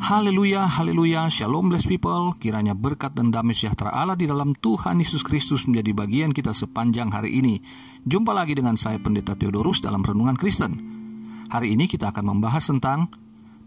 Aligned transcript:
Haleluya, 0.00 0.64
haleluya, 0.64 1.28
shalom 1.28 1.68
blessed 1.68 1.84
people. 1.84 2.32
Kiranya 2.40 2.72
berkat 2.72 3.12
dan 3.12 3.28
damai 3.28 3.52
sejahtera 3.52 3.92
Allah 3.92 4.16
di 4.16 4.24
dalam 4.24 4.56
Tuhan 4.56 4.96
Yesus 4.96 5.20
Kristus 5.20 5.68
menjadi 5.68 5.92
bagian 5.92 6.32
kita 6.32 6.56
sepanjang 6.56 7.12
hari 7.12 7.36
ini. 7.36 7.60
Jumpa 8.08 8.32
lagi 8.32 8.56
dengan 8.56 8.80
saya 8.80 8.96
Pendeta 8.96 9.36
Theodorus 9.36 9.84
dalam 9.84 10.00
Renungan 10.00 10.40
Kristen. 10.40 10.72
Hari 11.52 11.76
ini 11.76 11.84
kita 11.84 12.16
akan 12.16 12.32
membahas 12.32 12.64
tentang 12.72 13.12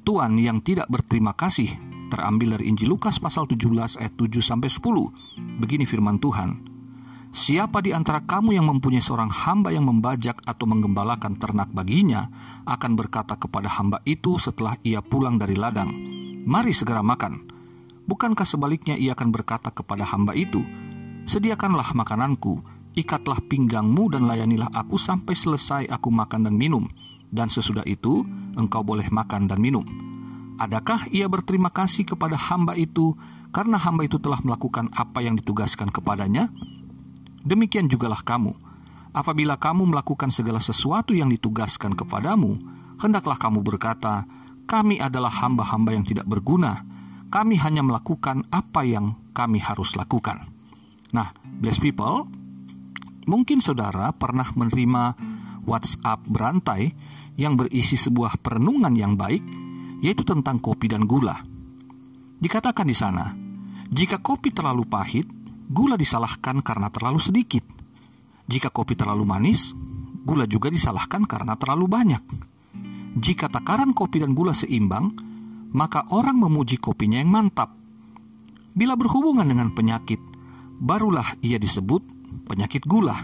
Tuhan 0.02 0.34
yang 0.41 0.66
tidak 0.66 0.89
berterima 0.89 1.38
kasih 1.38 1.70
terambil 2.09 2.57
dari 2.57 2.65
Injil 2.65 2.97
Lukas 2.97 3.21
pasal 3.21 3.45
17 3.45 4.02
ayat 4.02 4.18
7 4.18 4.41
sampai 4.41 4.73
10. 4.73 5.61
Begini 5.61 5.86
firman 5.86 6.18
Tuhan. 6.18 6.73
Siapa 7.34 7.81
di 7.81 7.89
antara 7.89 8.21
kamu 8.21 8.54
yang 8.54 8.70
mempunyai 8.70 9.02
seorang 9.02 9.29
hamba 9.29 9.73
yang 9.73 9.89
membajak 9.89 10.38
atau 10.45 10.70
menggembalakan 10.70 11.38
ternak 11.41 11.73
baginya, 11.73 12.29
akan 12.65 12.93
berkata 12.93 13.41
kepada 13.41 13.70
hamba 13.73 14.05
itu 14.05 14.38
setelah 14.38 14.77
ia 14.86 15.02
pulang 15.02 15.41
dari 15.41 15.58
ladang, 15.58 15.90
"Mari 16.43 16.75
segera 16.75 17.02
makan." 17.02 17.49
Bukankah 18.03 18.43
sebaliknya 18.43 18.99
ia 18.99 19.15
akan 19.15 19.31
berkata 19.31 19.71
kepada 19.71 20.03
hamba 20.03 20.35
itu, 20.35 20.59
"Sediakanlah 21.23 21.95
makananku, 21.95 22.59
ikatlah 22.93 23.39
pinggangmu 23.47 24.11
dan 24.11 24.27
layanilah 24.27 24.69
aku 24.75 24.99
sampai 24.99 25.33
selesai 25.33 25.88
aku 25.88 26.11
makan 26.11 26.52
dan 26.52 26.55
minum, 26.59 26.85
dan 27.31 27.47
sesudah 27.47 27.88
itu 27.88 28.27
engkau 28.59 28.83
boleh 28.83 29.07
makan 29.07 29.47
dan 29.47 29.63
minum." 29.63 29.88
Adakah 30.59 31.09
ia 31.09 31.25
berterima 31.25 31.73
kasih 31.73 32.05
kepada 32.05 32.38
hamba 32.38 32.77
itu 32.77 33.17
karena 33.49 33.77
hamba 33.81 34.05
itu 34.05 34.21
telah 34.21 34.38
melakukan 34.45 34.89
apa 34.94 35.21
yang 35.25 35.33
ditugaskan 35.33 35.89
kepadanya? 35.89 36.49
Demikian 37.41 37.89
jugalah 37.89 38.21
kamu. 38.21 38.53
Apabila 39.13 39.57
kamu 39.61 39.94
melakukan 39.94 40.33
segala 40.33 40.57
sesuatu 40.57 41.13
yang 41.13 41.30
ditugaskan 41.30 41.94
kepadamu, 41.94 42.57
hendaklah 42.97 43.38
kamu 43.38 43.61
berkata, 43.61 44.25
"Kami 44.73 44.98
adalah 44.98 45.30
hamba-hamba 45.30 45.94
yang 45.94 46.02
tidak 46.02 46.25
berguna. 46.25 46.81
Kami 47.30 47.61
hanya 47.61 47.86
melakukan 47.86 48.50
apa 48.50 48.81
yang 48.81 49.30
kami 49.30 49.61
harus 49.61 49.94
lakukan." 49.94 50.50
Nah, 51.14 51.30
blessed 51.61 51.86
people, 51.86 52.25
mungkin 53.30 53.62
saudara 53.62 54.09
pernah 54.17 54.50
menerima 54.50 55.14
WhatsApp 55.70 56.25
berantai 56.25 56.89
yang 57.38 57.53
berisi 57.53 57.94
sebuah 57.94 58.42
perenungan 58.42 58.97
yang 58.97 59.14
baik, 59.14 59.45
yaitu 60.02 60.25
tentang 60.25 60.58
kopi 60.58 60.90
dan 60.90 61.06
gula. 61.06 61.38
Dikatakan 62.42 62.90
di 62.90 62.97
sana, 62.97 63.30
jika 63.94 64.17
kopi 64.19 64.50
terlalu 64.50 64.90
pahit, 64.90 65.30
gula 65.69 65.94
disalahkan 65.94 66.66
karena 66.66 66.90
terlalu 66.90 67.22
sedikit. 67.22 67.62
Jika 68.50 68.73
kopi 68.73 68.97
terlalu 68.97 69.23
manis, 69.23 69.72
gula 70.25 70.50
juga 70.50 70.67
disalahkan 70.73 71.23
karena 71.30 71.53
terlalu 71.56 71.86
banyak. 71.88 72.53
Jika 73.14 73.45
takaran 73.45 73.94
kopi 73.94 74.25
dan 74.25 74.33
gula 74.33 74.58
seimbang, 74.58 75.14
maka 75.73 76.09
orang 76.09 76.38
memuji 76.38 76.81
kopinya 76.81 77.22
yang 77.22 77.30
mantap. 77.30 77.73
Bila 78.73 78.97
berhubungan 78.97 79.45
dengan 79.45 79.69
penyakit, 79.69 80.17
barulah 80.81 81.38
ia 81.45 81.61
disebut 81.61 82.02
penyakit 82.50 82.89
gula. 82.89 83.22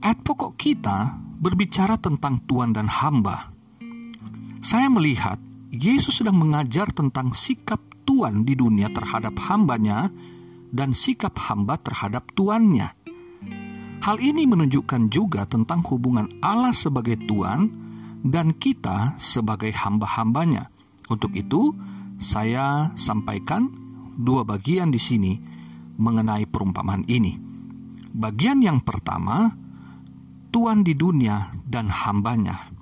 Ayat 0.00 0.20
pokok 0.24 0.56
kita 0.56 1.16
berbicara 1.40 2.00
tentang 2.00 2.40
tuan 2.48 2.72
dan 2.72 2.88
hamba. 2.88 3.52
Saya 4.64 4.88
melihat 4.88 5.36
Yesus 5.68 6.24
sedang 6.24 6.40
mengajar 6.40 6.88
tentang 6.92 7.36
sikap 7.36 7.80
tuan 8.08 8.48
di 8.48 8.56
dunia 8.56 8.88
terhadap 8.88 9.36
hambanya 9.48 10.08
dan 10.72 10.96
sikap 10.96 11.36
hamba 11.36 11.76
terhadap 11.80 12.32
tuannya. 12.32 12.96
Hal 14.04 14.20
ini 14.20 14.44
menunjukkan 14.48 15.12
juga 15.12 15.44
tentang 15.48 15.84
hubungan 15.88 16.28
Allah 16.40 16.72
sebagai 16.72 17.16
Tuhan 17.24 17.83
dan 18.24 18.56
kita 18.56 19.20
sebagai 19.20 19.70
hamba-hambanya. 19.70 20.72
Untuk 21.12 21.36
itu, 21.36 21.76
saya 22.16 22.96
sampaikan 22.96 23.68
dua 24.16 24.48
bagian 24.48 24.88
di 24.88 24.96
sini 24.96 25.32
mengenai 26.00 26.48
perumpamaan 26.48 27.04
ini. 27.04 27.36
Bagian 28.14 28.64
yang 28.64 28.80
pertama, 28.80 29.52
Tuhan 30.48 30.80
di 30.80 30.96
dunia 30.96 31.52
dan 31.68 31.92
hambanya. 31.92 32.72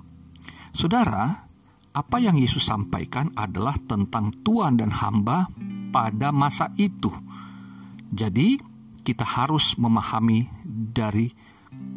Saudara, 0.71 1.43
apa 1.93 2.17
yang 2.17 2.39
Yesus 2.39 2.63
sampaikan 2.63 3.35
adalah 3.35 3.75
tentang 3.83 4.31
Tuhan 4.41 4.79
dan 4.79 4.89
hamba 4.89 5.51
pada 5.91 6.31
masa 6.31 6.71
itu– 6.79 7.11
jadi, 8.13 8.61
kita 9.01 9.25
harus 9.25 9.73
memahami 9.73 10.45
dari 10.93 11.33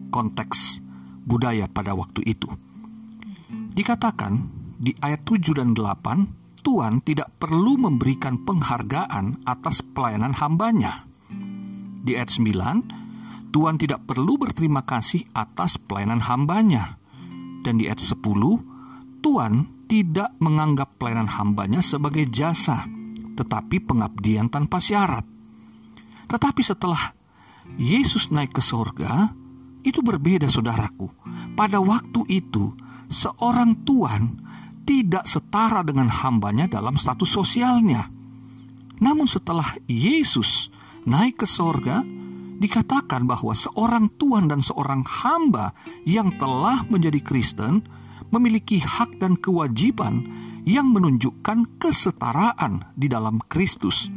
konteks 0.08 0.80
budaya 1.28 1.68
pada 1.68 1.92
waktu 1.92 2.24
itu. 2.24 2.48
Dikatakan 3.76 4.32
di 4.80 4.96
ayat 4.96 5.28
7 5.28 5.60
dan 5.60 5.76
8, 5.76 6.64
Tuhan 6.64 7.04
tidak 7.04 7.36
perlu 7.36 7.76
memberikan 7.76 8.40
penghargaan 8.40 9.44
atas 9.44 9.84
pelayanan 9.84 10.32
hambanya. 10.32 11.04
Di 12.00 12.16
ayat 12.16 12.32
9, 12.40 13.52
Tuhan 13.52 13.76
tidak 13.76 14.08
perlu 14.08 14.40
berterima 14.40 14.80
kasih 14.80 15.28
atas 15.36 15.76
pelayanan 15.76 16.24
hambanya. 16.24 16.96
Dan 17.60 17.76
di 17.76 17.84
ayat 17.84 18.00
10, 18.00 19.20
Tuhan 19.20 19.84
tidak 19.92 20.32
menganggap 20.40 20.96
pelayanan 20.96 21.28
hambanya 21.36 21.84
sebagai 21.84 22.24
jasa, 22.32 22.88
tetapi 23.36 23.84
pengabdian 23.84 24.48
tanpa 24.48 24.80
syarat. 24.80 25.28
Tetapi 26.32 26.62
setelah 26.64 27.12
Yesus 27.76 28.32
naik 28.32 28.56
ke 28.56 28.62
sorga, 28.64 29.36
itu 29.84 30.00
berbeda 30.00 30.48
saudaraku. 30.48 31.12
Pada 31.54 31.78
waktu 31.78 32.24
itu, 32.26 32.85
seorang 33.10 33.86
tuan 33.86 34.42
tidak 34.86 35.26
setara 35.26 35.82
dengan 35.82 36.06
hambanya 36.10 36.70
dalam 36.70 36.94
status 36.94 37.26
sosialnya. 37.26 38.06
Namun 39.02 39.26
setelah 39.26 39.76
Yesus 39.90 40.70
naik 41.04 41.42
ke 41.42 41.46
sorga, 41.48 42.00
dikatakan 42.56 43.28
bahwa 43.28 43.52
seorang 43.52 44.14
tuan 44.16 44.48
dan 44.48 44.64
seorang 44.64 45.04
hamba 45.04 45.76
yang 46.06 46.34
telah 46.40 46.86
menjadi 46.88 47.20
Kristen 47.20 47.84
memiliki 48.30 48.80
hak 48.80 49.20
dan 49.20 49.36
kewajiban 49.36 50.24
yang 50.66 50.90
menunjukkan 50.90 51.78
kesetaraan 51.78 52.96
di 52.96 53.06
dalam 53.06 53.38
Kristus 53.46 54.10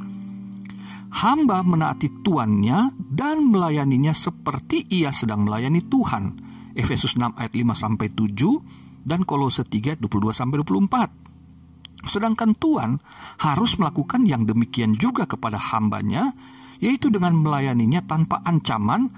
hamba 1.09 1.65
menaati 1.65 2.21
tuannya 2.21 2.93
dan 3.09 3.49
melayaninya 3.49 4.13
seperti 4.13 4.85
ia 4.93 5.09
sedang 5.09 5.45
melayani 5.45 5.81
Tuhan. 5.81 6.48
Efesus 6.77 7.17
6 7.17 7.37
ayat 7.37 7.53
5 7.53 7.73
sampai 7.73 8.07
7 8.11 9.05
dan 9.05 9.23
Kolose 9.23 9.65
3 9.65 9.97
22 10.01 10.33
sampai 10.35 10.61
24. 10.61 12.09
Sedangkan 12.09 12.55
Tuhan 12.55 13.03
harus 13.43 13.75
melakukan 13.75 14.23
yang 14.23 14.47
demikian 14.47 14.95
juga 14.95 15.27
kepada 15.27 15.59
hambanya, 15.59 16.31
yaitu 16.79 17.11
dengan 17.11 17.35
melayaninya 17.35 17.99
tanpa 18.03 18.39
ancaman, 18.47 19.11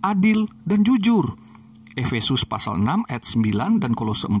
adil 0.00 0.48
dan 0.64 0.82
jujur. 0.84 1.36
Efesus 1.94 2.42
pasal 2.48 2.80
6 2.80 3.06
ayat 3.06 3.24
9 3.24 3.82
dan 3.82 3.92
Kolose 3.92 4.26
4 4.26 4.40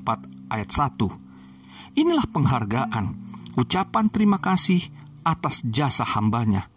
ayat 0.50 0.70
1. 0.72 2.00
Inilah 2.00 2.26
penghargaan, 2.26 3.06
ucapan 3.54 4.10
terima 4.10 4.42
kasih 4.42 4.82
atas 5.22 5.62
jasa 5.62 6.02
hambanya 6.02 6.74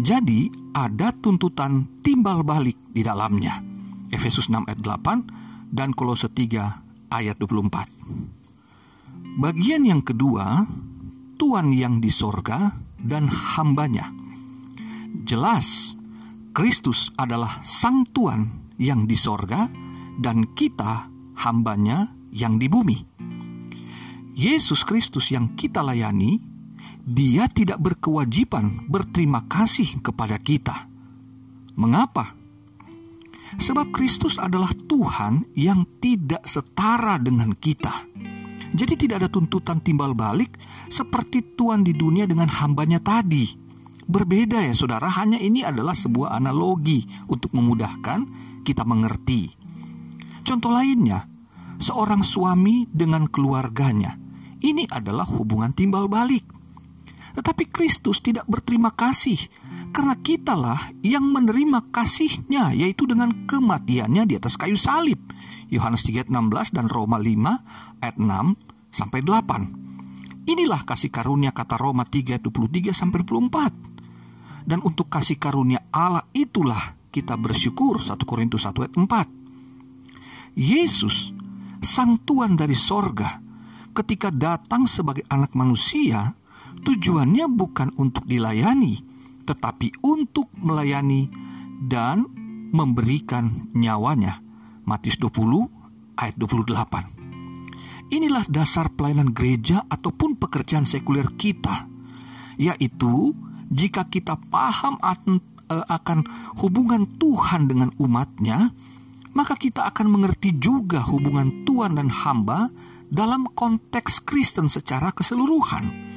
jadi 0.00 0.48
ada 0.72 1.12
tuntutan 1.12 2.00
timbal 2.00 2.40
balik 2.40 2.80
di 2.88 3.04
dalamnya. 3.04 3.71
Efesus 4.12 4.52
6 4.52 4.68
ayat 4.68 4.84
8 4.84 5.72
dan 5.72 5.96
Kolose 5.96 6.28
3 6.28 7.08
ayat 7.08 7.40
24. 7.40 9.40
Bagian 9.40 9.88
yang 9.88 10.04
kedua, 10.04 10.68
Tuhan 11.40 11.72
yang 11.72 12.04
di 12.04 12.12
sorga 12.12 12.76
dan 13.00 13.32
hambanya. 13.32 14.12
Jelas, 15.24 15.96
Kristus 16.52 17.08
adalah 17.16 17.64
sang 17.64 18.04
Tuhan 18.12 18.76
yang 18.76 19.08
di 19.08 19.16
sorga 19.16 19.72
dan 20.20 20.52
kita 20.52 21.08
hambanya 21.40 22.12
yang 22.28 22.60
di 22.60 22.68
bumi. 22.68 23.00
Yesus 24.36 24.84
Kristus 24.84 25.32
yang 25.32 25.56
kita 25.56 25.80
layani 25.80 26.52
dia 27.02 27.50
tidak 27.50 27.82
berkewajiban 27.82 28.86
berterima 28.86 29.42
kasih 29.50 29.98
kepada 30.04 30.38
kita. 30.38 30.86
Mengapa? 31.74 32.41
Sebab 33.60 33.92
Kristus 33.92 34.40
adalah 34.40 34.72
Tuhan 34.72 35.52
yang 35.56 35.84
tidak 36.00 36.44
setara 36.48 37.20
dengan 37.20 37.52
kita. 37.56 38.08
Jadi 38.72 38.94
tidak 38.96 39.24
ada 39.24 39.28
tuntutan 39.28 39.84
timbal 39.84 40.16
balik 40.16 40.56
seperti 40.88 41.56
Tuhan 41.56 41.84
di 41.84 41.92
dunia 41.92 42.24
dengan 42.24 42.48
hambanya 42.48 43.00
tadi. 43.00 43.44
Berbeda 44.02 44.64
ya 44.64 44.72
saudara, 44.72 45.12
hanya 45.20 45.36
ini 45.36 45.60
adalah 45.60 45.92
sebuah 45.92 46.32
analogi 46.32 47.04
untuk 47.28 47.52
memudahkan 47.52 48.20
kita 48.64 48.82
mengerti. 48.88 49.52
Contoh 50.42 50.72
lainnya, 50.72 51.28
seorang 51.76 52.24
suami 52.24 52.88
dengan 52.88 53.28
keluarganya. 53.28 54.16
Ini 54.62 54.88
adalah 54.88 55.28
hubungan 55.28 55.74
timbal 55.76 56.08
balik 56.08 56.62
tetapi 57.32 57.68
Kristus 57.72 58.20
tidak 58.20 58.44
berterima 58.44 58.92
kasih 58.92 59.40
karena 59.92 60.16
kitalah 60.18 60.90
yang 61.04 61.22
menerima 61.28 61.92
kasihnya 61.92 62.72
yaitu 62.72 63.04
dengan 63.04 63.44
kematiannya 63.44 64.24
di 64.24 64.34
atas 64.40 64.56
kayu 64.56 64.74
salib. 64.74 65.20
Yohanes 65.68 66.02
3:16 66.08 66.72
dan 66.72 66.88
Roma 66.88 67.20
5 67.20 68.00
ayat 68.00 68.16
6 68.16 68.56
sampai 68.88 69.20
8. 69.20 70.48
Inilah 70.48 70.82
kasih 70.82 71.12
karunia 71.12 71.54
kata 71.54 71.78
Roma 71.78 72.02
3, 72.02 72.40
23 72.40 72.90
sampai 72.90 73.22
24. 73.22 74.66
Dan 74.66 74.82
untuk 74.82 75.06
kasih 75.12 75.38
karunia 75.38 75.86
Allah 75.94 76.26
itulah 76.34 76.98
kita 77.12 77.36
bersyukur 77.38 78.00
1 78.00 78.24
Korintus 78.26 78.66
1 78.66 78.82
ayat 78.82 78.94
4. 78.96 80.58
Yesus, 80.58 81.32
sang 81.80 82.20
Tuhan 82.24 82.56
dari 82.56 82.76
sorga, 82.76 83.40
ketika 83.92 84.32
datang 84.32 84.88
sebagai 84.88 85.24
anak 85.28 85.52
manusia, 85.56 86.34
tujuannya 86.84 87.46
bukan 87.48 87.94
untuk 87.96 88.24
dilayani, 88.28 89.11
tetapi 89.42 90.02
untuk 90.06 90.48
melayani 90.58 91.28
dan 91.82 92.24
memberikan 92.72 93.70
nyawanya. 93.76 94.40
Matius 94.82 95.20
20 95.20 96.18
ayat 96.18 96.34
28. 96.38 98.12
Inilah 98.12 98.44
dasar 98.48 98.92
pelayanan 98.92 99.32
gereja 99.32 99.88
ataupun 99.88 100.36
pekerjaan 100.36 100.84
sekuler 100.84 101.32
kita, 101.40 101.88
yaitu 102.60 103.32
jika 103.72 104.04
kita 104.04 104.36
paham 104.52 105.00
e, 105.00 105.40
akan 105.72 106.28
hubungan 106.60 107.08
Tuhan 107.16 107.72
dengan 107.72 107.88
umatnya, 107.96 108.68
maka 109.32 109.56
kita 109.56 109.88
akan 109.88 110.12
mengerti 110.12 110.60
juga 110.60 111.00
hubungan 111.08 111.64
Tuhan 111.64 111.96
dan 111.96 112.12
hamba 112.12 112.68
dalam 113.08 113.48
konteks 113.48 114.24
Kristen 114.28 114.68
secara 114.68 115.08
keseluruhan. 115.16 116.11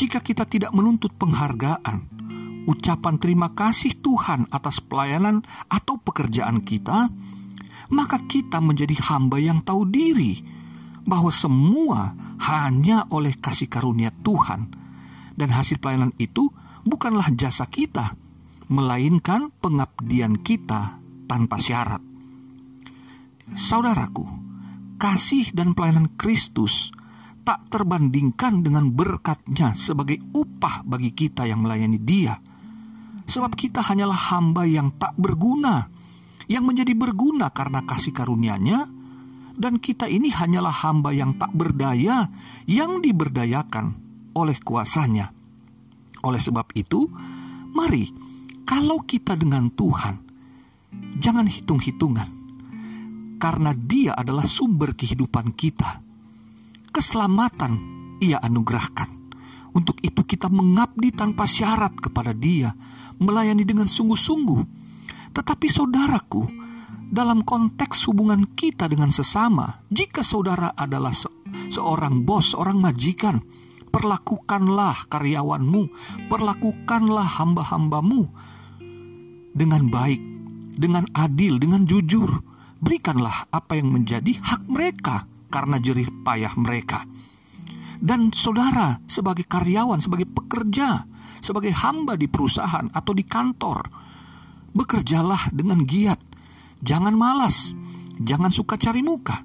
Jika 0.00 0.24
kita 0.24 0.48
tidak 0.48 0.72
menuntut 0.72 1.12
penghargaan, 1.12 2.08
ucapan 2.64 3.20
terima 3.20 3.52
kasih 3.52 4.00
Tuhan 4.00 4.48
atas 4.48 4.80
pelayanan 4.80 5.44
atau 5.68 6.00
pekerjaan 6.00 6.64
kita, 6.64 7.12
maka 7.92 8.24
kita 8.24 8.64
menjadi 8.64 8.96
hamba 8.96 9.36
yang 9.36 9.60
tahu 9.60 9.84
diri 9.84 10.40
bahwa 11.04 11.28
semua 11.28 12.16
hanya 12.48 13.12
oleh 13.12 13.36
kasih 13.36 13.68
karunia 13.68 14.08
Tuhan, 14.24 14.72
dan 15.36 15.48
hasil 15.52 15.76
pelayanan 15.76 16.16
itu 16.16 16.48
bukanlah 16.80 17.28
jasa 17.36 17.68
kita, 17.68 18.16
melainkan 18.72 19.52
pengabdian 19.60 20.40
kita 20.40 20.96
tanpa 21.28 21.60
syarat. 21.60 22.00
Saudaraku, 23.52 24.24
kasih 24.96 25.52
dan 25.52 25.76
pelayanan 25.76 26.08
Kristus 26.16 26.88
tak 27.50 27.66
terbandingkan 27.66 28.62
dengan 28.62 28.94
berkatnya 28.94 29.74
sebagai 29.74 30.22
upah 30.38 30.86
bagi 30.86 31.10
kita 31.10 31.50
yang 31.50 31.66
melayani 31.66 31.98
Dia, 31.98 32.38
sebab 33.26 33.58
kita 33.58 33.82
hanyalah 33.82 34.30
hamba 34.30 34.62
yang 34.70 34.94
tak 34.94 35.18
berguna, 35.18 35.90
yang 36.46 36.62
menjadi 36.62 36.94
berguna 36.94 37.50
karena 37.50 37.82
kasih 37.82 38.14
karunia-Nya 38.14 38.86
dan 39.58 39.82
kita 39.82 40.06
ini 40.06 40.30
hanyalah 40.30 40.70
hamba 40.86 41.10
yang 41.10 41.34
tak 41.42 41.50
berdaya 41.50 42.30
yang 42.70 43.02
diberdayakan 43.02 43.98
oleh 44.38 44.54
kuasanya. 44.62 45.34
Oleh 46.22 46.38
sebab 46.38 46.70
itu, 46.78 47.10
mari 47.74 48.14
kalau 48.62 49.02
kita 49.02 49.34
dengan 49.34 49.74
Tuhan, 49.74 50.14
jangan 51.18 51.50
hitung-hitungan, 51.50 52.30
karena 53.42 53.74
Dia 53.74 54.14
adalah 54.14 54.46
sumber 54.46 54.94
kehidupan 54.94 55.50
kita. 55.58 56.09
Keselamatan 57.00 57.80
Ia 58.20 58.44
anugerahkan. 58.44 59.08
Untuk 59.72 60.04
itu 60.04 60.20
kita 60.20 60.52
mengabdi 60.52 61.16
tanpa 61.16 61.48
syarat 61.48 61.96
kepada 61.96 62.36
Dia, 62.36 62.76
melayani 63.16 63.64
dengan 63.64 63.88
sungguh-sungguh. 63.88 64.60
Tetapi 65.32 65.64
saudaraku, 65.64 66.44
dalam 67.08 67.40
konteks 67.40 68.04
hubungan 68.04 68.52
kita 68.52 68.84
dengan 68.84 69.08
sesama, 69.08 69.80
jika 69.88 70.20
saudara 70.20 70.76
adalah 70.76 71.16
se 71.16 71.24
seorang 71.72 72.20
bos, 72.20 72.52
seorang 72.52 72.76
majikan, 72.76 73.40
perlakukanlah 73.88 75.08
karyawanmu, 75.08 75.82
perlakukanlah 76.28 77.40
hamba-hambamu 77.40 78.28
dengan 79.56 79.88
baik, 79.88 80.20
dengan 80.76 81.08
adil, 81.16 81.56
dengan 81.56 81.88
jujur. 81.88 82.44
Berikanlah 82.76 83.48
apa 83.48 83.80
yang 83.80 83.88
menjadi 83.88 84.36
hak 84.36 84.68
mereka 84.68 85.24
karena 85.50 85.82
jerih 85.82 86.08
payah 86.22 86.54
mereka. 86.56 87.04
Dan 88.00 88.32
saudara, 88.32 89.02
sebagai 89.04 89.44
karyawan, 89.44 90.00
sebagai 90.00 90.24
pekerja, 90.24 91.04
sebagai 91.44 91.74
hamba 91.74 92.16
di 92.16 92.30
perusahaan 92.30 92.88
atau 92.88 93.12
di 93.12 93.28
kantor, 93.28 93.84
bekerjalah 94.72 95.52
dengan 95.52 95.84
giat 95.84 96.30
Jangan 96.80 97.12
malas, 97.12 97.76
jangan 98.16 98.48
suka 98.48 98.80
cari 98.80 99.04
muka, 99.04 99.44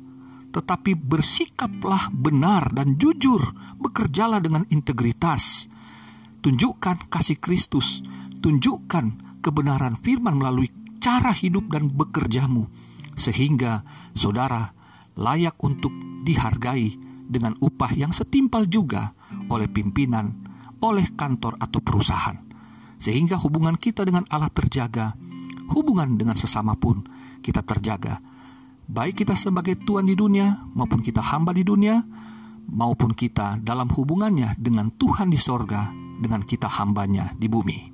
tetapi 0.56 0.96
bersikaplah 0.96 2.08
benar 2.16 2.72
dan 2.72 2.96
jujur, 2.96 3.52
bekerjalah 3.76 4.40
dengan 4.40 4.64
integritas. 4.72 5.68
Tunjukkan 6.40 7.12
kasih 7.12 7.36
Kristus, 7.44 8.00
tunjukkan 8.40 9.40
kebenaran 9.44 10.00
firman 10.00 10.40
melalui 10.40 10.72
cara 11.04 11.36
hidup 11.36 11.68
dan 11.76 11.92
bekerjamu, 11.92 12.72
sehingga 13.20 13.84
saudara 14.16 14.72
layak 15.16 15.56
untuk 15.64 15.92
dihargai 16.24 16.96
dengan 17.26 17.58
upah 17.58 17.92
yang 17.96 18.14
setimpal 18.14 18.70
juga 18.70 19.16
oleh 19.50 19.66
pimpinan, 19.72 20.32
oleh 20.84 21.12
kantor 21.16 21.58
atau 21.58 21.80
perusahaan. 21.82 22.38
Sehingga 23.02 23.40
hubungan 23.42 23.76
kita 23.76 24.06
dengan 24.08 24.24
Allah 24.32 24.52
terjaga, 24.52 25.16
hubungan 25.74 26.16
dengan 26.16 26.38
sesama 26.38 26.78
pun 26.78 27.04
kita 27.42 27.66
terjaga. 27.66 28.22
Baik 28.86 29.26
kita 29.26 29.34
sebagai 29.34 29.82
tuan 29.82 30.06
di 30.06 30.14
dunia 30.14 30.70
maupun 30.78 31.02
kita 31.02 31.20
hamba 31.20 31.52
di 31.52 31.66
dunia 31.66 31.98
maupun 32.70 33.14
kita 33.14 33.62
dalam 33.62 33.90
hubungannya 33.90 34.58
dengan 34.58 34.94
Tuhan 34.94 35.30
di 35.30 35.38
sorga 35.38 35.90
dengan 36.22 36.46
kita 36.46 36.70
hambanya 36.70 37.34
di 37.38 37.50
bumi. 37.50 37.94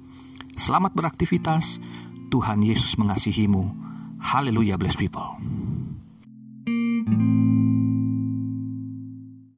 Selamat 0.55 0.91
beraktivitas, 0.95 1.79
Tuhan 2.27 2.63
Yesus 2.63 2.99
mengasihimu. 2.99 3.63
Haleluya, 4.21 4.77
bless 4.77 4.99
people. 4.99 5.39